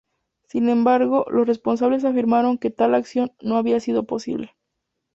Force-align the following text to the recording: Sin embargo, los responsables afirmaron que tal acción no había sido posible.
Sin 0.47 0.67
embargo, 0.69 1.27
los 1.29 1.45
responsables 1.45 2.05
afirmaron 2.05 2.57
que 2.57 2.71
tal 2.71 2.95
acción 2.95 3.33
no 3.41 3.57
había 3.57 3.79
sido 3.79 4.07
posible. 4.07 4.55